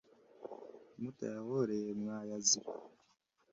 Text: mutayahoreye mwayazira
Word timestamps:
mutayahoreye 1.01 1.89
mwayazira 2.01 2.69